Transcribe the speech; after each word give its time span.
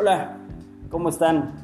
Hola, 0.00 0.36
¿cómo 0.90 1.08
están? 1.08 1.54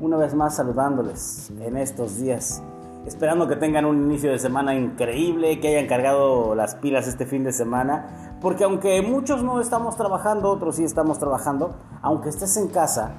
Una 0.00 0.16
vez 0.16 0.32
más 0.32 0.54
saludándoles 0.54 1.50
en 1.60 1.76
estos 1.76 2.18
días. 2.18 2.62
Esperando 3.04 3.48
que 3.48 3.56
tengan 3.56 3.84
un 3.84 4.04
inicio 4.04 4.30
de 4.30 4.38
semana 4.38 4.76
increíble, 4.76 5.58
que 5.58 5.76
hayan 5.76 5.88
cargado 5.88 6.54
las 6.54 6.76
pilas 6.76 7.08
este 7.08 7.26
fin 7.26 7.42
de 7.42 7.50
semana. 7.50 8.38
Porque 8.40 8.62
aunque 8.62 9.02
muchos 9.02 9.42
no 9.42 9.60
estamos 9.60 9.96
trabajando, 9.96 10.50
otros 10.50 10.76
sí 10.76 10.84
estamos 10.84 11.18
trabajando, 11.18 11.74
aunque 12.00 12.28
estés 12.28 12.56
en 12.58 12.68
casa, 12.68 13.10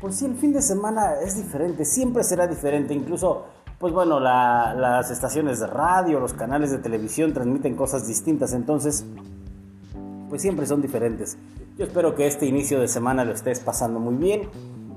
pues 0.00 0.16
sí, 0.16 0.24
el 0.24 0.36
fin 0.36 0.54
de 0.54 0.62
semana 0.62 1.20
es 1.22 1.36
diferente, 1.36 1.84
siempre 1.84 2.24
será 2.24 2.46
diferente. 2.46 2.94
Incluso, 2.94 3.44
pues 3.78 3.92
bueno, 3.92 4.20
las 4.20 5.10
estaciones 5.10 5.60
de 5.60 5.66
radio, 5.66 6.18
los 6.18 6.32
canales 6.32 6.70
de 6.70 6.78
televisión 6.78 7.34
transmiten 7.34 7.76
cosas 7.76 8.06
distintas. 8.06 8.54
Entonces, 8.54 9.04
pues 10.30 10.40
siempre 10.40 10.64
son 10.64 10.80
diferentes. 10.80 11.36
Yo 11.76 11.86
espero 11.86 12.14
que 12.14 12.28
este 12.28 12.46
inicio 12.46 12.78
de 12.78 12.86
semana 12.86 13.24
lo 13.24 13.32
estés 13.32 13.58
pasando 13.58 13.98
muy 13.98 14.14
bien, 14.14 14.48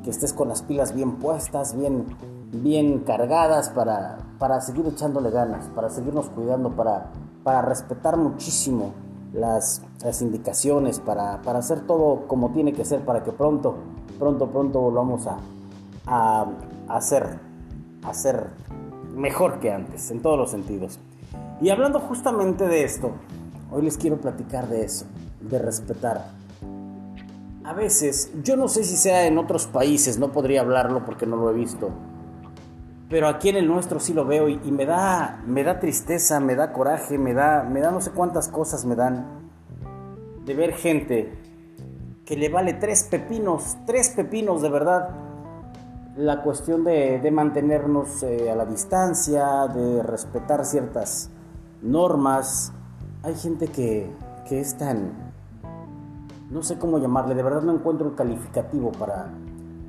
que 0.04 0.12
estés 0.12 0.32
con 0.32 0.48
las 0.48 0.62
pilas 0.62 0.94
bien 0.94 1.16
puestas, 1.16 1.76
bien, 1.76 2.06
bien 2.52 3.00
cargadas 3.00 3.70
para, 3.70 4.20
para 4.38 4.62
seguir 4.62 4.86
echándole 4.86 5.32
ganas, 5.32 5.70
para 5.70 5.90
seguirnos 5.90 6.30
cuidando, 6.30 6.76
para, 6.76 7.10
para 7.44 7.64
respetar 7.64 8.16
muchísimo 8.18 8.94
las, 9.34 9.82
las 10.04 10.22
indicaciones, 10.22 11.00
para, 11.00 11.42
para, 11.42 11.58
hacer 11.58 11.80
todo 11.88 12.28
como 12.28 12.52
tiene 12.52 12.74
que 12.74 12.86
ser, 12.86 13.04
para 13.04 13.24
que 13.24 13.32
pronto, 13.32 13.78
pronto, 14.20 14.46
pronto 14.48 14.80
volvamos 14.80 15.26
a, 15.26 15.40
a, 16.06 16.46
a 16.90 16.96
hacer, 16.96 17.40
a 18.04 18.12
mejor 19.16 19.60
que 19.60 19.72
antes, 19.72 20.12
en 20.12 20.22
todos 20.22 20.38
los 20.38 20.52
sentidos. 20.52 21.00
Y 21.60 21.72
hablando 21.72 22.00
justamente 22.02 22.68
de 22.68 22.84
esto, 22.84 23.14
hoy 23.72 23.82
les 23.82 23.98
quiero 23.98 24.22
platicar 24.22 24.68
de 24.70 24.86
eso, 24.86 25.08
de 25.42 25.58
respetar 25.58 26.38
a 27.68 27.74
veces, 27.74 28.32
yo 28.44 28.56
no 28.56 28.70
sé 28.70 28.86
si 28.86 28.96
sea 28.96 29.28
en 29.28 29.38
otros 29.38 29.68
países, 29.68 30.18
no 30.18 30.32
podría 30.32 30.62
hablarlo 30.62 31.04
porque 31.04 31.26
no 31.26 31.36
lo 31.36 31.52
he 31.52 31.54
visto, 31.54 31.90
pero 33.10 33.28
aquí 33.28 33.50
en 33.50 33.58
el 33.58 33.68
nuestro 33.68 34.00
sí 34.00 34.14
lo 34.14 34.24
veo 34.24 34.48
y, 34.48 34.72
me, 34.72 34.86
da, 34.86 35.44
me 35.46 35.66
da 35.66 35.78
tristeza, 35.78 36.40
me 36.40 36.56
da 36.56 36.72
coraje, 36.72 37.18
me 37.18 37.34
da, 37.34 37.64
me 37.64 37.82
da 37.82 37.92
no 37.92 38.00
sé 38.00 38.12
cuántas 38.12 38.48
cosas 38.48 38.86
me 38.86 38.96
dan 38.96 39.50
de 40.46 40.54
ver 40.54 40.76
gente 40.76 41.34
que 42.24 42.38
le 42.38 42.48
vale 42.48 42.74
tres 42.74 43.04
pepinos, 43.04 43.76
tres 43.86 44.12
pepinos 44.12 44.62
de 44.62 44.70
verdad, 44.70 45.10
la 46.16 46.44
cuestión 46.44 46.86
de, 46.86 47.30
mantenernos 47.34 48.24
eh, 48.24 48.50
a 48.50 48.56
la 48.56 48.66
distancia, 48.66 49.68
de 49.68 50.04
respetar 50.04 50.64
ciertas 50.64 51.32
normas. 51.82 52.72
Hay 53.24 53.36
gente 53.36 53.68
que, 53.68 54.10
que 54.48 54.62
es 54.62 54.78
tan 54.78 55.27
no 56.50 56.64
sé 56.64 56.78
cómo 56.78 56.98
llamarle, 56.98 57.36
de 57.36 57.44
verdad 57.44 57.62
no 57.62 57.74
encuentro 57.74 58.08
un 58.08 58.16
calificativo 58.16 58.92
para, 58.92 59.28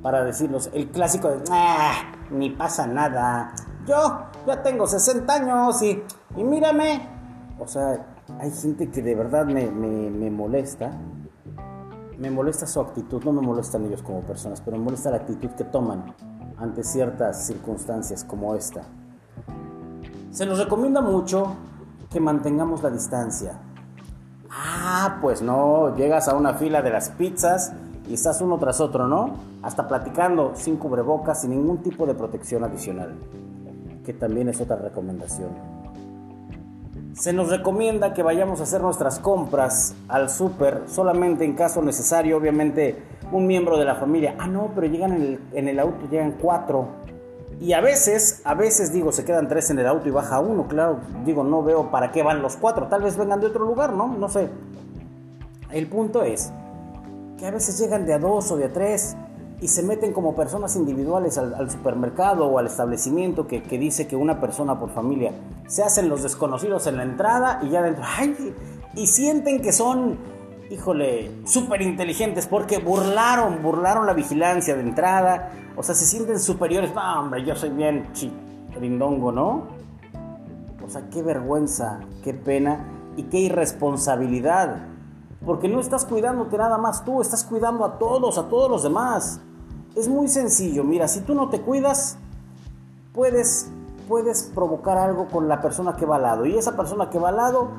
para 0.01 0.23
decirlos. 0.23 0.69
El 0.73 0.89
clásico 0.89 1.29
de, 1.29 1.43
ah, 1.51 2.11
ni 2.31 2.49
pasa 2.49 2.85
nada. 2.87 3.53
Yo 3.87 4.25
ya 4.45 4.61
tengo 4.61 4.85
60 4.87 5.33
años 5.33 5.81
y, 5.81 6.03
y 6.35 6.43
mírame. 6.43 7.07
O 7.59 7.67
sea, 7.67 8.05
hay 8.39 8.51
gente 8.51 8.89
que 8.89 9.01
de 9.01 9.15
verdad 9.15 9.45
me, 9.45 9.69
me 9.69 10.29
molesta. 10.29 10.91
Me 12.17 12.29
molesta 12.29 12.67
su 12.67 12.81
actitud, 12.81 13.23
no 13.23 13.31
me 13.31 13.41
molestan 13.41 13.85
ellos 13.85 14.01
como 14.01 14.21
personas, 14.21 14.59
pero 14.59 14.77
me 14.77 14.83
molesta 14.83 15.09
la 15.09 15.17
actitud 15.17 15.49
que 15.51 15.63
toman 15.63 16.13
ante 16.57 16.83
ciertas 16.83 17.45
circunstancias 17.45 18.25
como 18.25 18.55
esta. 18.55 18.81
Se 20.31 20.45
nos 20.45 20.59
recomienda 20.59 20.99
mucho 21.01 21.55
que 22.09 22.19
mantengamos 22.19 22.83
la 22.83 22.89
distancia, 22.89 23.59
Ah, 25.01 25.19
pues 25.21 25.41
no, 25.41 25.95
llegas 25.95 26.27
a 26.27 26.35
una 26.35 26.55
fila 26.55 26.81
de 26.81 26.89
las 26.89 27.07
pizzas 27.07 27.71
y 28.09 28.15
estás 28.15 28.41
uno 28.41 28.57
tras 28.57 28.81
otro, 28.81 29.07
¿no? 29.07 29.37
Hasta 29.61 29.87
platicando 29.87 30.51
sin 30.55 30.75
cubrebocas, 30.75 31.39
sin 31.39 31.51
ningún 31.51 31.77
tipo 31.77 32.05
de 32.05 32.13
protección 32.13 32.65
adicional, 32.65 33.15
que 34.03 34.11
también 34.11 34.49
es 34.49 34.59
otra 34.59 34.75
recomendación. 34.75 35.51
Se 37.13 37.31
nos 37.31 37.49
recomienda 37.49 38.13
que 38.13 38.23
vayamos 38.23 38.59
a 38.59 38.63
hacer 38.63 38.81
nuestras 38.81 39.19
compras 39.19 39.95
al 40.09 40.29
súper 40.29 40.83
solamente 40.87 41.45
en 41.45 41.53
caso 41.55 41.81
necesario, 41.81 42.35
obviamente 42.35 43.01
un 43.31 43.47
miembro 43.47 43.77
de 43.77 43.85
la 43.85 43.95
familia. 43.95 44.35
Ah, 44.37 44.47
no, 44.47 44.71
pero 44.75 44.87
llegan 44.87 45.13
en 45.13 45.21
el, 45.21 45.39
en 45.53 45.69
el 45.69 45.79
auto, 45.79 46.09
llegan 46.11 46.33
cuatro 46.41 46.87
y 47.61 47.73
a 47.73 47.81
veces, 47.81 48.41
a 48.45 48.53
veces 48.53 48.93
digo, 48.93 49.13
se 49.13 49.25
quedan 49.25 49.47
tres 49.47 49.69
en 49.69 49.79
el 49.79 49.87
auto 49.87 50.07
y 50.07 50.11
baja 50.11 50.39
uno, 50.39 50.67
claro, 50.67 50.99
digo, 51.25 51.43
no 51.43 51.61
veo 51.61 51.89
para 51.89 52.11
qué 52.11 52.21
van 52.21 52.41
los 52.41 52.55
cuatro, 52.55 52.87
tal 52.87 53.03
vez 53.03 53.17
vengan 53.17 53.39
de 53.39 53.47
otro 53.47 53.65
lugar, 53.65 53.93
¿no? 53.93 54.07
No 54.07 54.27
sé. 54.29 54.49
El 55.71 55.87
punto 55.87 56.23
es 56.23 56.51
que 57.37 57.45
a 57.45 57.51
veces 57.51 57.79
llegan 57.79 58.05
de 58.05 58.13
a 58.13 58.19
dos 58.19 58.51
o 58.51 58.57
de 58.57 58.65
a 58.65 58.73
tres 58.73 59.15
y 59.61 59.67
se 59.67 59.83
meten 59.83 60.13
como 60.13 60.35
personas 60.35 60.75
individuales 60.75 61.37
al, 61.37 61.69
supermercado 61.69 62.47
o 62.47 62.59
al 62.59 62.67
establecimiento 62.67 63.47
que, 63.47 63.61
dice 63.61 64.07
que 64.07 64.15
una 64.15 64.39
persona 64.39 64.79
por 64.79 64.89
familia 64.91 65.33
se 65.67 65.83
hacen 65.83 66.09
los 66.09 66.23
desconocidos 66.23 66.87
en 66.87 66.97
la 66.97 67.03
entrada 67.03 67.59
y 67.61 67.69
ya 67.69 67.81
dentro, 67.81 68.03
¡ay! 68.17 68.55
Y 68.95 69.07
sienten 69.07 69.61
que 69.61 69.71
son 69.71 70.17
híjole, 70.69 71.31
súper 71.45 71.81
inteligentes 71.81 72.45
porque 72.47 72.77
burlaron, 72.77 73.61
burlaron 73.63 74.05
la 74.05 74.13
vigilancia 74.13 74.75
de 74.75 74.81
entrada. 74.81 75.51
O 75.75 75.83
sea, 75.83 75.95
se 75.95 76.05
sienten 76.05 76.39
superiores. 76.39 76.93
No, 76.93 77.21
hombre, 77.21 77.43
yo 77.43 77.55
soy 77.55 77.69
bien 77.69 78.07
rindongo, 78.79 79.31
¿no? 79.31 79.67
O 80.85 80.89
sea, 80.89 81.09
qué 81.09 81.21
vergüenza, 81.21 82.01
qué 82.23 82.33
pena 82.33 82.85
y 83.17 83.23
qué 83.23 83.39
irresponsabilidad. 83.39 84.85
Porque 85.45 85.67
no 85.67 85.79
estás 85.79 86.05
cuidándote 86.05 86.57
nada 86.57 86.77
más 86.77 87.05
tú, 87.05 87.21
estás 87.21 87.43
cuidando 87.43 87.85
a 87.85 87.97
todos, 87.97 88.37
a 88.37 88.49
todos 88.49 88.69
los 88.69 88.83
demás. 88.83 89.39
Es 89.95 90.07
muy 90.07 90.27
sencillo, 90.27 90.83
mira, 90.83 91.07
si 91.07 91.21
tú 91.21 91.33
no 91.33 91.49
te 91.49 91.61
cuidas, 91.61 92.17
puedes, 93.13 93.69
puedes 94.07 94.43
provocar 94.43 94.97
algo 94.97 95.27
con 95.27 95.47
la 95.47 95.61
persona 95.61 95.95
que 95.95 96.05
va 96.05 96.17
al 96.17 96.23
lado. 96.23 96.45
Y 96.45 96.57
esa 96.57 96.75
persona 96.75 97.09
que 97.09 97.19
va 97.19 97.29
al 97.29 97.37
lado 97.37 97.69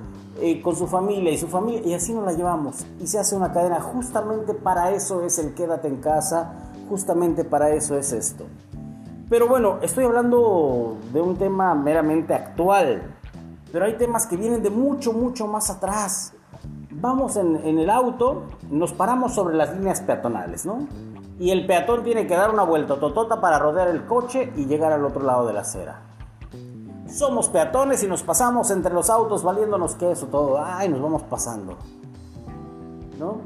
eh, 0.40 0.62
con 0.62 0.74
su 0.74 0.86
familia 0.86 1.30
y 1.32 1.38
su 1.38 1.48
familia, 1.48 1.82
y 1.84 1.92
así 1.92 2.14
nos 2.14 2.24
la 2.24 2.32
llevamos. 2.32 2.86
Y 2.98 3.06
se 3.06 3.18
hace 3.18 3.36
una 3.36 3.52
cadena. 3.52 3.80
Justamente 3.80 4.54
para 4.54 4.90
eso 4.92 5.22
es 5.22 5.38
el 5.38 5.54
quédate 5.54 5.88
en 5.88 5.96
casa, 5.96 6.54
justamente 6.88 7.44
para 7.44 7.70
eso 7.70 7.96
es 7.96 8.12
esto. 8.12 8.46
Pero 9.28 9.46
bueno, 9.46 9.78
estoy 9.82 10.04
hablando 10.04 10.96
de 11.12 11.20
un 11.20 11.36
tema 11.36 11.74
meramente 11.74 12.34
actual, 12.34 13.02
pero 13.70 13.84
hay 13.84 13.96
temas 13.96 14.26
que 14.26 14.36
vienen 14.36 14.62
de 14.62 14.70
mucho, 14.70 15.12
mucho 15.12 15.46
más 15.46 15.70
atrás. 15.70 16.32
Vamos 17.00 17.36
en, 17.36 17.56
el 17.56 17.88
auto, 17.88 18.42
nos 18.70 18.92
paramos 18.92 19.34
sobre 19.34 19.56
las 19.56 19.74
líneas 19.74 20.02
peatonales, 20.02 20.66
¿no? 20.66 20.86
Y 21.38 21.50
el 21.50 21.66
peatón 21.66 22.04
tiene 22.04 22.26
que 22.26 22.36
dar 22.36 22.50
una 22.50 22.62
vuelta 22.62 23.00
totota 23.00 23.40
para 23.40 23.58
rodear 23.58 23.88
el 23.88 24.04
coche 24.04 24.52
y 24.54 24.66
llegar 24.66 24.92
al 24.92 25.06
otro 25.06 25.22
lado 25.22 25.46
de 25.46 25.54
la 25.54 25.60
acera. 25.60 26.02
Somos 27.08 27.48
peatones 27.48 28.02
y 28.02 28.06
nos 28.06 28.22
pasamos 28.22 28.70
entre 28.70 28.92
los 28.92 29.08
autos 29.08 29.42
valiéndonos 29.42 29.94
queso, 29.94 30.26
todo. 30.26 30.62
Ay, 30.62 30.90
nos 30.90 31.00
vamos 31.00 31.22
pasando. 31.22 31.78
¿No? 33.18 33.38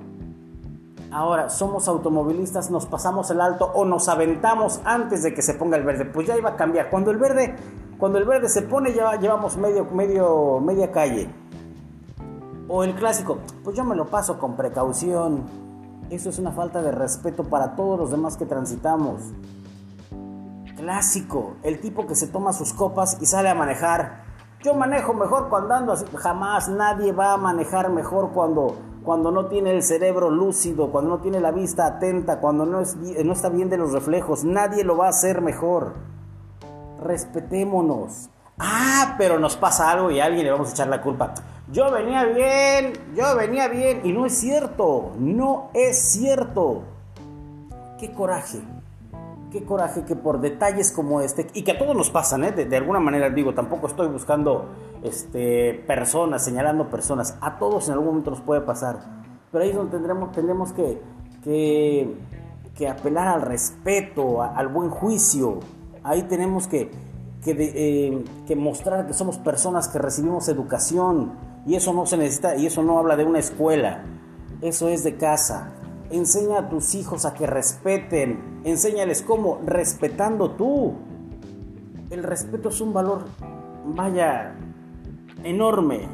Ahora, 1.12 1.48
somos 1.48 1.86
automovilistas, 1.86 2.72
nos 2.72 2.86
pasamos 2.86 3.30
el 3.30 3.40
alto 3.40 3.70
o 3.72 3.84
nos 3.84 4.08
aventamos 4.08 4.80
antes 4.84 5.22
de 5.22 5.32
que 5.32 5.42
se 5.42 5.54
ponga 5.54 5.76
el 5.76 5.84
verde. 5.84 6.06
Pues 6.06 6.26
ya 6.26 6.36
iba 6.36 6.50
a 6.50 6.56
cambiar. 6.56 6.90
Cuando 6.90 7.12
el 7.12 7.18
verde, 7.18 7.54
cuando 7.98 8.18
el 8.18 8.24
verde 8.24 8.48
se 8.48 8.62
pone, 8.62 8.92
ya 8.92 9.14
llevamos 9.14 9.56
medio, 9.56 9.84
medio, 9.84 10.58
media 10.58 10.90
calle. 10.90 11.30
O 12.68 12.82
el 12.82 12.94
clásico, 12.94 13.38
pues 13.62 13.76
yo 13.76 13.84
me 13.84 13.94
lo 13.94 14.06
paso 14.06 14.38
con 14.38 14.56
precaución. 14.56 15.44
Eso 16.10 16.30
es 16.30 16.38
una 16.38 16.52
falta 16.52 16.80
de 16.80 16.92
respeto 16.92 17.44
para 17.44 17.76
todos 17.76 17.98
los 17.98 18.10
demás 18.10 18.36
que 18.36 18.46
transitamos. 18.46 19.20
Clásico, 20.76 21.54
el 21.62 21.80
tipo 21.80 22.06
que 22.06 22.14
se 22.14 22.26
toma 22.26 22.52
sus 22.52 22.72
copas 22.72 23.18
y 23.20 23.26
sale 23.26 23.48
a 23.48 23.54
manejar. 23.54 24.24
Yo 24.62 24.74
manejo 24.74 25.12
mejor 25.12 25.50
cuando 25.50 25.74
ando 25.74 25.92
así. 25.92 26.06
Jamás 26.16 26.68
nadie 26.68 27.12
va 27.12 27.34
a 27.34 27.36
manejar 27.36 27.90
mejor 27.90 28.30
cuando, 28.32 28.76
cuando 29.02 29.30
no 29.30 29.46
tiene 29.46 29.72
el 29.72 29.82
cerebro 29.82 30.30
lúcido, 30.30 30.90
cuando 30.90 31.10
no 31.10 31.18
tiene 31.20 31.40
la 31.40 31.52
vista 31.52 31.86
atenta, 31.86 32.40
cuando 32.40 32.64
no, 32.64 32.80
es, 32.80 32.96
no 32.96 33.32
está 33.32 33.50
bien 33.50 33.68
de 33.68 33.76
los 33.76 33.92
reflejos. 33.92 34.42
Nadie 34.42 34.84
lo 34.84 34.96
va 34.96 35.06
a 35.06 35.10
hacer 35.10 35.42
mejor. 35.42 35.92
Respetémonos. 37.02 38.30
Ah, 38.58 39.16
pero 39.18 39.38
nos 39.38 39.56
pasa 39.56 39.90
algo 39.90 40.10
y 40.10 40.20
a 40.20 40.24
alguien 40.24 40.44
le 40.44 40.52
vamos 40.52 40.70
a 40.70 40.72
echar 40.72 40.88
la 40.88 41.02
culpa. 41.02 41.34
Yo 41.72 41.90
venía 41.90 42.24
bien, 42.24 42.92
yo 43.16 43.36
venía 43.36 43.68
bien. 43.68 44.00
Y 44.04 44.12
no 44.12 44.26
es 44.26 44.34
cierto, 44.34 45.12
no 45.18 45.70
es 45.74 45.98
cierto. 46.12 46.82
Qué 47.98 48.12
coraje 48.12 48.60
qué 49.54 49.64
coraje 49.64 50.02
que 50.02 50.16
por 50.16 50.40
detalles 50.40 50.90
como 50.90 51.20
este, 51.20 51.46
y 51.54 51.62
que 51.62 51.70
a 51.70 51.78
todos 51.78 51.94
nos 51.94 52.10
pasan, 52.10 52.42
¿eh? 52.42 52.50
de, 52.50 52.76
alguna 52.76 52.98
manera 52.98 53.30
digo, 53.30 53.54
tampoco 53.54 53.86
estoy 53.86 54.08
buscando 54.08 54.66
este, 55.04 55.74
personas, 55.86 56.44
señalando 56.44 56.90
personas, 56.90 57.38
a 57.40 57.56
todos 57.56 57.86
en 57.86 57.92
algún 57.92 58.08
momento 58.08 58.30
nos 58.30 58.40
puede 58.40 58.62
pasar, 58.62 58.98
pero 59.52 59.62
ahí 59.62 59.70
es 59.70 59.76
donde 59.76 59.92
tendremos, 59.92 60.32
tendremos 60.32 60.72
que, 60.72 61.00
que, 61.44 62.88
apelar 62.88 63.28
al 63.28 63.42
respeto, 63.42 64.42
al 64.42 64.66
buen 64.66 64.90
juicio, 64.90 65.60
ahí 66.02 66.24
tenemos 66.24 66.66
que, 66.66 66.90
que, 67.44 67.52
eh, 67.56 68.24
que 68.48 68.56
mostrar 68.56 69.06
que 69.06 69.12
somos 69.12 69.38
personas 69.38 69.86
que 69.86 70.00
recibimos 70.00 70.48
educación, 70.48 71.30
y 71.66 71.74
eso 71.74 71.92
no 71.92 72.06
se 72.06 72.16
necesita, 72.16 72.56
y 72.56 72.66
eso 72.66 72.82
no 72.82 72.98
habla 72.98 73.16
de 73.16 73.24
una 73.24 73.38
escuela, 73.38 74.04
eso 74.60 74.88
es 74.88 75.04
de 75.04 75.16
casa, 75.16 75.72
Enseña 76.10 76.58
a 76.58 76.68
tus 76.68 76.94
hijos 76.94 77.24
a 77.24 77.34
que 77.34 77.46
respeten. 77.46 78.60
Enséñales 78.64 79.22
cómo, 79.22 79.60
respetando 79.64 80.52
tú. 80.52 80.94
El 82.10 82.22
respeto 82.22 82.68
es 82.68 82.80
un 82.80 82.92
valor, 82.92 83.24
vaya, 83.84 84.54
enorme. 85.42 86.08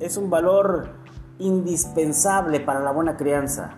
Es 0.00 0.16
un 0.16 0.30
valor 0.30 0.96
indispensable 1.38 2.60
para 2.60 2.80
la 2.80 2.90
buena 2.90 3.16
crianza. 3.16 3.76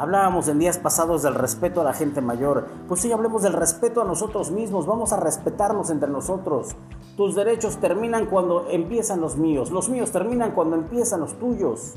Hablábamos 0.00 0.48
en 0.48 0.58
días 0.58 0.78
pasados 0.78 1.22
del 1.22 1.34
respeto 1.34 1.82
a 1.82 1.84
la 1.84 1.92
gente 1.92 2.22
mayor. 2.22 2.68
Pues 2.88 3.02
sí, 3.02 3.12
hablemos 3.12 3.42
del 3.42 3.52
respeto 3.52 4.00
a 4.00 4.06
nosotros 4.06 4.50
mismos. 4.50 4.86
Vamos 4.86 5.12
a 5.12 5.20
respetarnos 5.20 5.90
entre 5.90 6.08
nosotros. 6.08 6.74
Tus 7.18 7.34
derechos 7.34 7.76
terminan 7.76 8.24
cuando 8.24 8.66
empiezan 8.70 9.20
los 9.20 9.36
míos. 9.36 9.70
Los 9.70 9.90
míos 9.90 10.10
terminan 10.10 10.52
cuando 10.52 10.76
empiezan 10.76 11.20
los 11.20 11.38
tuyos. 11.38 11.96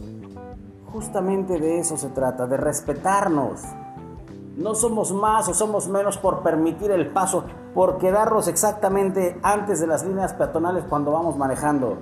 Justamente 0.92 1.58
de 1.62 1.80
eso 1.80 1.96
se 1.96 2.10
trata, 2.10 2.46
de 2.46 2.58
respetarnos. 2.58 3.62
No 4.58 4.76
somos 4.76 5.14
más 5.14 5.48
o 5.48 5.54
somos 5.54 5.88
menos 5.88 6.18
por 6.18 6.44
permitir 6.44 6.92
el 6.92 7.08
paso, 7.08 7.46
por 7.74 8.00
quedarnos 8.00 8.50
exactamente 8.50 9.40
antes 9.44 9.80
de 9.80 9.88
las 9.88 10.06
líneas 10.06 10.34
peatonales 10.34 10.84
cuando 10.90 11.12
vamos 11.14 11.38
manejando. 11.38 12.00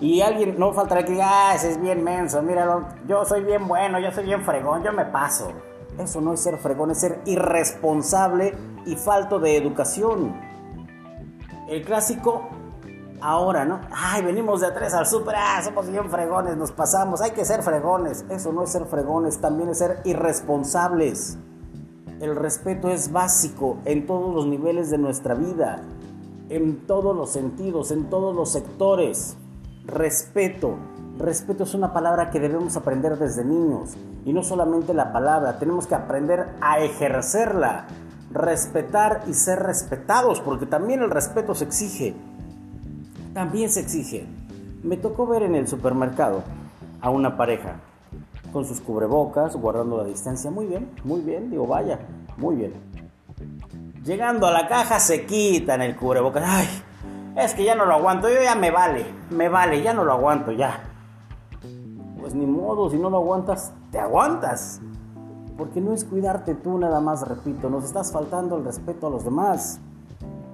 Y 0.00 0.20
alguien, 0.20 0.58
no 0.58 0.72
faltará 0.72 1.04
que 1.04 1.12
diga, 1.12 1.50
ah, 1.50 1.54
ese 1.54 1.70
es 1.70 1.80
bien 1.80 2.04
menso, 2.04 2.40
míralo, 2.42 2.86
yo 3.08 3.24
soy 3.24 3.42
bien 3.42 3.66
bueno, 3.66 3.98
yo 3.98 4.12
soy 4.12 4.24
bien 4.24 4.42
fregón, 4.42 4.84
yo 4.84 4.92
me 4.92 5.04
paso. 5.04 5.52
Eso 5.98 6.20
no 6.20 6.34
es 6.34 6.40
ser 6.40 6.56
fregón, 6.58 6.92
es 6.92 7.00
ser 7.00 7.20
irresponsable 7.24 8.54
y 8.86 8.94
falto 8.94 9.40
de 9.40 9.56
educación. 9.56 10.40
El 11.68 11.84
clásico, 11.84 12.48
ahora, 13.20 13.64
¿no? 13.64 13.80
Ay, 13.90 14.22
venimos 14.22 14.60
de 14.60 14.70
tres 14.70 14.94
al 14.94 15.06
super, 15.06 15.34
ah, 15.36 15.60
somos 15.64 15.88
bien 15.90 16.08
fregones, 16.08 16.56
nos 16.56 16.70
pasamos, 16.70 17.20
hay 17.20 17.32
que 17.32 17.44
ser 17.44 17.62
fregones. 17.64 18.24
Eso 18.30 18.52
no 18.52 18.62
es 18.62 18.70
ser 18.70 18.84
fregones, 18.86 19.40
también 19.40 19.70
es 19.70 19.78
ser 19.78 20.00
irresponsables. 20.04 21.36
El 22.20 22.36
respeto 22.36 22.88
es 22.88 23.12
básico 23.12 23.78
en 23.84 24.06
todos 24.06 24.34
los 24.34 24.46
niveles 24.46 24.90
de 24.90 24.98
nuestra 24.98 25.34
vida, 25.34 25.82
en 26.48 26.86
todos 26.86 27.16
los 27.16 27.30
sentidos, 27.30 27.90
en 27.90 28.08
todos 28.08 28.34
los 28.34 28.50
sectores. 28.50 29.36
Respeto. 29.88 30.76
Respeto 31.18 31.64
es 31.64 31.72
una 31.72 31.94
palabra 31.94 32.30
que 32.30 32.38
debemos 32.38 32.76
aprender 32.76 33.16
desde 33.16 33.42
niños. 33.42 33.96
Y 34.26 34.34
no 34.34 34.42
solamente 34.42 34.92
la 34.92 35.14
palabra, 35.14 35.58
tenemos 35.58 35.86
que 35.86 35.94
aprender 35.94 36.46
a 36.60 36.78
ejercerla. 36.80 37.86
Respetar 38.30 39.22
y 39.26 39.32
ser 39.32 39.60
respetados, 39.60 40.40
porque 40.40 40.66
también 40.66 41.00
el 41.00 41.10
respeto 41.10 41.54
se 41.54 41.64
exige. 41.64 42.14
También 43.32 43.70
se 43.70 43.80
exige. 43.80 44.26
Me 44.82 44.98
tocó 44.98 45.26
ver 45.26 45.42
en 45.42 45.54
el 45.54 45.66
supermercado 45.66 46.42
a 47.00 47.08
una 47.08 47.38
pareja 47.38 47.76
con 48.52 48.66
sus 48.66 48.82
cubrebocas, 48.82 49.56
guardando 49.56 49.96
la 49.96 50.04
distancia. 50.04 50.50
Muy 50.50 50.66
bien, 50.66 50.90
muy 51.02 51.22
bien, 51.22 51.50
digo, 51.50 51.66
vaya, 51.66 51.98
muy 52.36 52.56
bien. 52.56 52.74
Llegando 54.04 54.46
a 54.46 54.50
la 54.50 54.68
caja 54.68 55.00
se 55.00 55.24
quitan 55.24 55.80
el 55.80 55.96
cubrebocas. 55.96 56.44
Ay, 56.46 56.68
es 57.36 57.54
que 57.54 57.64
ya 57.64 57.74
no 57.74 57.84
lo 57.84 57.94
aguanto, 57.94 58.28
yo 58.28 58.42
ya 58.42 58.54
me 58.54 58.70
vale, 58.70 59.06
me 59.30 59.48
vale, 59.48 59.82
ya 59.82 59.92
no 59.92 60.04
lo 60.04 60.12
aguanto, 60.12 60.52
ya. 60.52 60.80
Pues 62.20 62.34
ni 62.34 62.46
modo, 62.46 62.90
si 62.90 62.98
no 62.98 63.10
lo 63.10 63.18
aguantas, 63.18 63.72
te 63.90 63.98
aguantas. 63.98 64.80
Porque 65.56 65.80
no 65.80 65.92
es 65.92 66.04
cuidarte 66.04 66.54
tú 66.54 66.78
nada 66.78 67.00
más, 67.00 67.26
repito, 67.26 67.70
nos 67.70 67.84
estás 67.84 68.12
faltando 68.12 68.56
el 68.56 68.64
respeto 68.64 69.06
a 69.06 69.10
los 69.10 69.24
demás. 69.24 69.80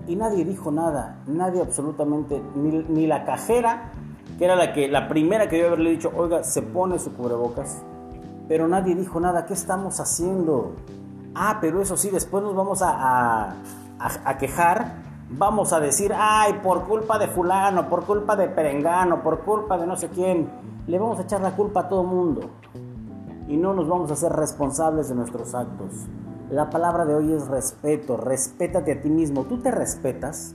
Y 0.06 0.16
nadie 0.16 0.44
dijo 0.44 0.70
nada, 0.70 1.16
nadie 1.26 1.62
absolutamente, 1.62 2.42
ni, 2.54 3.06
la 3.06 3.24
cajera, 3.24 3.92
que 4.38 4.44
era 4.44 4.54
la, 4.54 4.72
que, 4.72 4.88
la 4.88 5.08
primera 5.08 5.48
que 5.48 5.58
yo 5.58 5.68
haberle 5.68 5.90
dicho, 5.90 6.12
oiga, 6.14 6.42
se 6.42 6.60
pone 6.62 6.98
su 6.98 7.14
cubrebocas. 7.14 7.82
Pero 8.46 8.68
nadie 8.68 8.94
dijo 8.94 9.20
nada, 9.20 9.46
¿qué 9.46 9.54
estamos 9.54 10.00
haciendo? 10.00 10.72
Ah, 11.34 11.58
pero 11.60 11.80
eso 11.80 11.96
sí, 11.96 12.10
después 12.10 12.42
nos 12.44 12.54
vamos 12.54 12.82
a, 12.82 13.54
a 13.98 14.38
quejar 14.38 15.03
vamos 15.30 15.72
a 15.72 15.80
decir, 15.80 16.12
ay, 16.16 16.60
por 16.62 16.84
culpa 16.84 17.18
de 17.18 17.28
fulano, 17.28 17.88
por 17.88 18.04
culpa 18.04 18.36
de 18.36 18.48
perengano, 18.48 19.22
por 19.22 19.40
culpa 19.40 19.78
de 19.78 19.86
no 19.86 19.96
sé 19.96 20.08
quién, 20.08 20.48
le 20.86 20.98
vamos 20.98 21.18
a 21.18 21.22
echar 21.22 21.40
la 21.40 21.56
culpa 21.56 21.80
a 21.80 21.88
todo 21.88 22.04
mundo 22.04 22.50
y 23.48 23.56
no 23.56 23.74
nos 23.74 23.88
vamos 23.88 24.10
a 24.10 24.14
hacer 24.14 24.32
responsables 24.32 25.08
de 25.08 25.14
nuestros 25.14 25.54
actos. 25.54 26.06
La 26.50 26.70
palabra 26.70 27.04
de 27.04 27.14
hoy 27.14 27.32
es 27.32 27.48
respeto, 27.48 28.16
respétate 28.16 28.92
a 28.92 29.00
ti 29.00 29.10
mismo, 29.10 29.44
¿tú 29.44 29.58
te 29.58 29.70
respetas? 29.70 30.54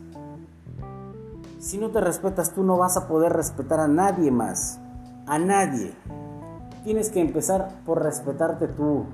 Si 1.60 1.78
no 1.78 1.90
te 1.90 2.00
respetas, 2.00 2.54
tú 2.54 2.64
no 2.64 2.78
vas 2.78 2.96
a 2.96 3.08
poder 3.08 3.34
respetar 3.34 3.80
a 3.80 3.88
nadie 3.88 4.32
más, 4.32 4.80
a 5.28 5.38
nadie. 5.40 5.94
Tienes 6.84 7.10
que 7.10 7.20
empezar 7.20 7.70
por 7.86 8.02
respetarte 8.02 8.68
tú, 8.68 9.06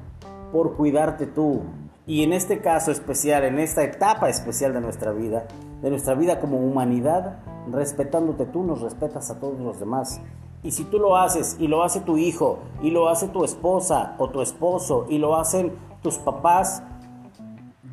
por 0.51 0.75
cuidarte 0.75 1.25
tú, 1.25 1.63
y 2.07 2.23
en 2.23 2.33
este 2.33 2.59
caso 2.59 2.91
especial, 2.91 3.43
en 3.43 3.57
esta 3.57 3.83
etapa 3.83 4.29
especial 4.29 4.73
de 4.73 4.81
nuestra 4.81 5.11
vida, 5.11 5.47
de 5.81 5.89
nuestra 5.89 6.13
vida 6.13 6.39
como 6.39 6.59
humanidad, 6.59 7.39
respetándote 7.71 8.45
tú, 8.45 8.63
nos 8.63 8.81
respetas 8.81 9.31
a 9.31 9.39
todos 9.39 9.59
los 9.59 9.79
demás. 9.79 10.21
Y 10.61 10.71
si 10.71 10.83
tú 10.83 10.99
lo 10.99 11.17
haces 11.17 11.57
y 11.59 11.67
lo 11.67 11.83
hace 11.83 12.01
tu 12.01 12.17
hijo 12.17 12.59
y 12.81 12.91
lo 12.91 13.09
hace 13.09 13.27
tu 13.27 13.43
esposa 13.43 14.15
o 14.19 14.29
tu 14.29 14.41
esposo 14.41 15.07
y 15.09 15.17
lo 15.17 15.35
hacen 15.35 15.73
tus 16.01 16.17
papás, 16.17 16.83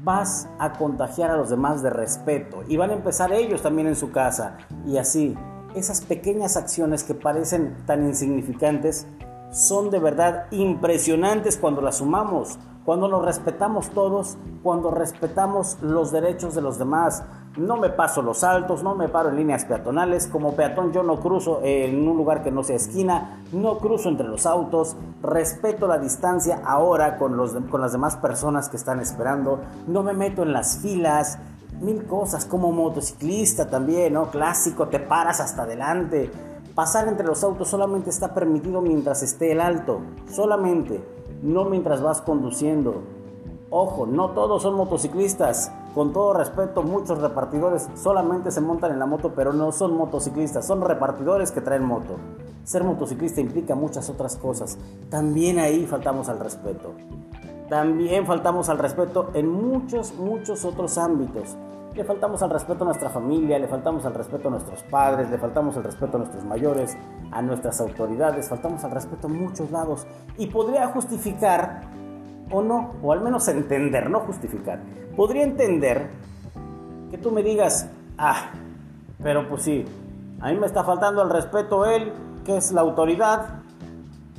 vas 0.04 0.48
a 0.58 0.72
contagiar 0.72 1.30
a 1.30 1.36
los 1.36 1.48
demás 1.48 1.82
de 1.82 1.90
respeto 1.90 2.64
y 2.68 2.76
van 2.76 2.90
a 2.90 2.94
empezar 2.94 3.32
ellos 3.32 3.62
también 3.62 3.88
en 3.88 3.96
su 3.96 4.10
casa. 4.10 4.58
Y 4.86 4.98
así, 4.98 5.36
esas 5.74 6.02
pequeñas 6.02 6.56
acciones 6.58 7.02
que 7.02 7.14
parecen 7.14 7.76
tan 7.86 8.04
insignificantes 8.04 9.06
son 9.50 9.90
de 9.90 9.98
verdad 9.98 10.46
impresionantes 10.50 11.56
cuando 11.56 11.80
las 11.80 11.98
sumamos 11.98 12.58
cuando 12.84 13.06
nos 13.06 13.24
respetamos 13.24 13.90
todos, 13.90 14.36
cuando 14.62 14.90
respetamos 14.90 15.78
los 15.82 16.10
derechos 16.10 16.54
de 16.54 16.62
los 16.62 16.78
demás. 16.78 17.22
No 17.56 17.76
me 17.76 17.90
paso 17.90 18.22
los 18.22 18.38
saltos, 18.38 18.82
no 18.82 18.94
me 18.94 19.08
paro 19.08 19.28
en 19.28 19.36
líneas 19.36 19.64
peatonales. 19.66 20.26
Como 20.26 20.54
peatón 20.54 20.92
yo 20.92 21.02
no 21.02 21.20
cruzo 21.20 21.60
en 21.62 22.08
un 22.08 22.16
lugar 22.16 22.42
que 22.42 22.50
no 22.50 22.64
sea 22.64 22.76
esquina, 22.76 23.42
no 23.52 23.78
cruzo 23.78 24.08
entre 24.08 24.26
los 24.26 24.46
autos, 24.46 24.96
respeto 25.22 25.86
la 25.86 25.98
distancia 25.98 26.62
ahora 26.64 27.18
con, 27.18 27.36
con 27.68 27.80
las 27.80 27.92
demás 27.92 28.16
personas 28.16 28.68
que 28.68 28.76
están 28.76 29.00
esperando, 29.00 29.60
no 29.86 30.02
me 30.02 30.14
meto 30.14 30.42
en 30.42 30.52
las 30.52 30.78
filas, 30.78 31.38
mil 31.80 32.04
cosas 32.06 32.46
como 32.46 32.72
motociclista 32.72 33.68
también, 33.68 34.14
¿no? 34.14 34.30
Clásico, 34.30 34.88
te 34.88 34.98
paras 34.98 35.40
hasta 35.40 35.62
adelante. 35.62 36.30
Pasar 36.74 37.06
entre 37.06 37.26
los 37.26 37.44
autos 37.44 37.68
solamente 37.68 38.08
está 38.08 38.32
permitido 38.32 38.80
mientras 38.80 39.22
esté 39.22 39.52
el 39.52 39.60
alto, 39.60 40.00
solamente 40.30 41.21
no 41.42 41.64
mientras 41.64 42.00
vas 42.00 42.22
conduciendo. 42.22 43.02
Ojo, 43.70 44.06
no 44.06 44.30
todos 44.30 44.62
son 44.62 44.74
motociclistas. 44.74 45.72
Con 45.94 46.12
todo 46.12 46.32
respeto, 46.32 46.82
muchos 46.82 47.20
repartidores 47.20 47.88
solamente 47.94 48.50
se 48.50 48.60
montan 48.60 48.92
en 48.92 48.98
la 48.98 49.06
moto, 49.06 49.32
pero 49.34 49.52
no 49.52 49.72
son 49.72 49.94
motociclistas, 49.96 50.66
son 50.66 50.80
repartidores 50.80 51.52
que 51.52 51.60
traen 51.60 51.84
moto. 51.84 52.16
Ser 52.64 52.84
motociclista 52.84 53.40
implica 53.40 53.74
muchas 53.74 54.08
otras 54.08 54.36
cosas. 54.36 54.78
También 55.10 55.58
ahí 55.58 55.84
faltamos 55.86 56.28
al 56.28 56.38
respeto. 56.38 56.92
También 57.68 58.26
faltamos 58.26 58.68
al 58.68 58.78
respeto 58.78 59.30
en 59.34 59.48
muchos, 59.48 60.14
muchos 60.14 60.64
otros 60.64 60.96
ámbitos. 60.98 61.56
Le 61.94 62.04
faltamos 62.04 62.42
al 62.42 62.48
respeto 62.48 62.84
a 62.84 62.86
nuestra 62.86 63.10
familia, 63.10 63.58
le 63.58 63.68
faltamos 63.68 64.06
al 64.06 64.14
respeto 64.14 64.48
a 64.48 64.50
nuestros 64.52 64.82
padres, 64.84 65.28
le 65.30 65.36
faltamos 65.36 65.76
el 65.76 65.84
respeto 65.84 66.16
a 66.16 66.20
nuestros 66.20 66.42
mayores, 66.42 66.96
a 67.30 67.42
nuestras 67.42 67.82
autoridades, 67.82 68.48
faltamos 68.48 68.82
al 68.84 68.92
respeto 68.92 69.26
a 69.26 69.30
muchos 69.30 69.70
lados. 69.70 70.06
Y 70.38 70.46
podría 70.46 70.86
justificar, 70.86 71.82
o 72.50 72.62
no, 72.62 72.94
o 73.02 73.12
al 73.12 73.20
menos 73.20 73.46
entender, 73.48 74.08
no 74.08 74.20
justificar. 74.20 74.80
Podría 75.14 75.42
entender 75.42 76.08
que 77.10 77.18
tú 77.18 77.30
me 77.30 77.42
digas, 77.42 77.90
ah, 78.16 78.52
pero 79.22 79.46
pues 79.50 79.62
sí, 79.62 79.84
a 80.40 80.50
mí 80.50 80.58
me 80.58 80.66
está 80.66 80.84
faltando 80.84 81.20
el 81.20 81.28
respeto 81.28 81.84
él, 81.84 82.10
que 82.46 82.56
es 82.56 82.72
la 82.72 82.80
autoridad. 82.80 83.60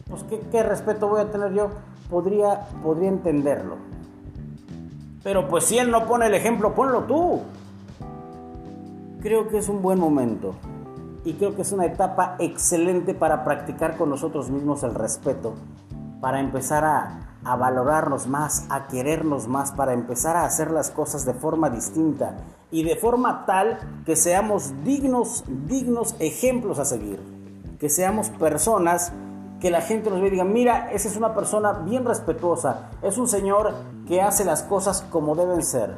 Pues 0.10 0.24
¿qué, 0.24 0.39
qué 0.51 0.63
respeto 0.63 1.07
voy 1.07 1.22
a 1.22 1.29
tener 1.29 1.53
yo? 1.53 1.69
Podría, 2.10 2.62
podría 2.81 3.10
entenderlo 3.10 3.92
pero 5.24 5.48
pues 5.48 5.65
si 5.65 5.77
él 5.77 5.89
no 5.89 6.06
pone 6.06 6.27
el 6.27 6.36
ejemplo, 6.36 6.75
ponlo 6.75 7.03
tú. 7.03 7.42
Creo 9.22 9.48
que 9.48 9.58
es 9.58 9.70
un 9.70 9.82
buen 9.82 10.00
momento 10.00 10.53
y 11.24 11.34
creo 11.34 11.56
que 11.56 11.62
es 11.62 11.72
una 11.72 11.86
etapa 11.86 12.36
excelente 12.39 13.13
para 13.13 13.46
practicar 13.46 13.96
con 13.96 14.10
nosotros 14.10 14.50
mismos 14.50 14.84
el 14.84 14.94
respeto, 14.94 15.53
para 16.20 16.42
empezar 16.42 16.84
a, 16.84 17.38
a, 17.46 17.56
valorarnos 17.56 18.27
más, 18.27 18.65
a 18.70 18.88
querernos 18.88 19.48
más, 19.48 19.72
para 19.72 19.94
empezar 19.94 20.36
a 20.36 20.44
hacer 20.44 20.72
las 20.72 20.92
cosas 20.92 21.24
de 21.24 21.34
forma 21.34 21.70
distinta 21.70 22.36
y 22.70 22.84
de 22.84 22.98
forma 22.98 23.46
tal 23.46 23.80
que 24.06 24.18
seamos 24.18 24.74
dignos, 24.84 25.46
dignos 25.68 26.15
ejemplos 26.20 26.80
a 26.80 26.86
seguir, 26.86 27.22
que 27.80 27.88
seamos 27.88 28.30
personas 28.30 29.13
que 29.63 29.72
la 29.72 29.79
gente 29.79 30.10
nos 30.10 30.20
ve 30.20 30.27
y 30.27 30.32
diga, 30.32 30.43
mira, 30.43 30.91
esa 30.91 31.08
es 31.08 31.15
una 31.15 31.34
persona 31.34 31.72
bien 31.72 32.03
respetuosa, 32.03 32.89
es 33.01 33.17
un 33.17 33.29
señor 33.29 33.74
que 34.05 34.22
hace 34.22 34.43
las 34.43 34.62
cosas 34.62 35.03
como 35.10 35.36
deben 35.36 35.63
ser. 35.63 35.96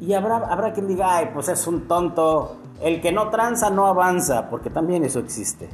Y 0.00 0.14
habrá, 0.14 0.38
habrá 0.38 0.72
quien 0.72 0.88
diga, 0.88 1.16
ay, 1.16 1.30
pues 1.32 1.48
es 1.48 1.68
un 1.68 1.86
tonto, 1.86 2.56
el 2.82 3.00
que 3.00 3.12
no 3.12 3.30
tranza 3.30 3.70
no 3.70 3.86
avanza, 3.86 4.50
porque 4.50 4.70
también 4.70 5.04
eso 5.04 5.20
existe. 5.20 5.68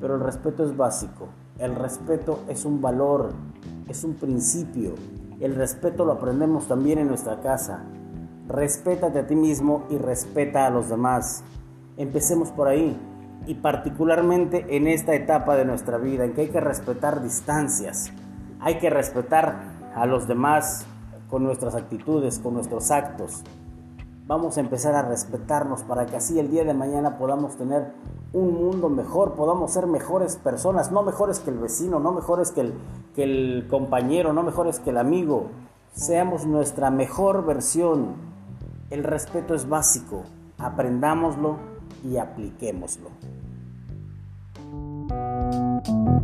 Pero 0.00 0.14
el 0.14 0.20
respeto 0.20 0.62
es 0.62 0.76
básico, 0.76 1.26
el 1.58 1.74
respeto 1.74 2.38
es 2.46 2.64
un 2.64 2.80
valor, 2.80 3.32
es 3.88 4.04
un 4.04 4.14
principio. 4.14 4.94
El 5.40 5.56
respeto 5.56 6.04
lo 6.04 6.12
aprendemos 6.12 6.68
también 6.68 7.00
en 7.00 7.08
nuestra 7.08 7.40
casa. 7.40 7.82
Respétate 8.46 9.18
a 9.18 9.26
ti 9.26 9.34
mismo 9.34 9.86
y 9.90 9.98
respeta 9.98 10.66
a 10.66 10.70
los 10.70 10.88
demás. 10.88 11.42
Empecemos 11.96 12.52
por 12.52 12.68
ahí 12.68 12.96
y 13.48 13.54
particularmente 13.54 14.76
en 14.76 14.86
esta 14.86 15.14
etapa 15.14 15.56
de 15.56 15.64
nuestra 15.64 15.96
vida 15.96 16.26
en 16.26 16.34
que 16.34 16.42
hay 16.42 16.48
que 16.48 16.60
respetar 16.60 17.22
distancias. 17.22 18.12
Hay 18.60 18.78
que 18.78 18.90
respetar 18.90 19.56
a 19.94 20.04
los 20.04 20.28
demás 20.28 20.84
con 21.30 21.44
nuestras 21.44 21.74
actitudes, 21.74 22.40
con 22.40 22.52
nuestros 22.52 22.90
actos. 22.90 23.42
Vamos 24.26 24.58
a 24.58 24.60
empezar 24.60 24.94
a 24.94 25.00
respetarnos 25.00 25.82
para 25.82 26.04
que 26.04 26.16
así 26.16 26.38
el 26.38 26.50
día 26.50 26.62
de 26.62 26.74
mañana 26.74 27.16
podamos 27.16 27.56
tener 27.56 27.94
un 28.34 28.52
mundo 28.52 28.90
mejor, 28.90 29.32
podamos 29.32 29.72
ser 29.72 29.86
mejores 29.86 30.36
personas, 30.36 30.92
no 30.92 31.02
mejores 31.02 31.40
que 31.40 31.48
el 31.48 31.58
vecino, 31.58 32.00
no 32.00 32.12
mejores 32.12 32.52
que 32.52 32.60
el, 32.60 32.74
que 33.14 33.24
el 33.24 33.66
compañero, 33.70 34.34
no 34.34 34.42
mejores 34.42 34.78
que 34.78 34.90
el 34.90 34.98
amigo. 34.98 35.46
Seamos 35.94 36.44
nuestra 36.44 36.90
mejor 36.90 37.46
versión. 37.46 38.16
El 38.90 39.04
respeto 39.04 39.54
es 39.54 39.66
básico, 39.66 40.24
aprendámoslo 40.58 41.56
y 42.04 42.18
apliquémoslo. 42.18 43.08
Thank 45.84 46.08
you. 46.08 46.17